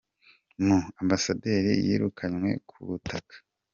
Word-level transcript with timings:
mu 0.65 0.77
Ambasaderi 1.01 1.71
yirukanywe 1.85 2.51
ku 2.69 2.77
butaka. 2.87 3.35